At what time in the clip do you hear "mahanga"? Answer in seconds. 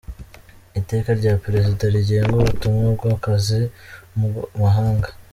4.61-5.09